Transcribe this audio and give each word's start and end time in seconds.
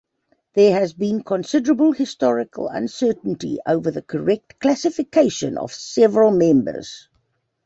There 0.55 0.73
has 0.73 0.93
been 0.93 1.21
considerable 1.21 1.91
historical 1.91 2.67
uncertainty 2.67 3.59
over 3.67 3.91
the 3.91 4.01
correct 4.01 4.59
classification 4.59 5.59
of 5.59 5.71
several 5.71 6.31
members. 6.31 7.07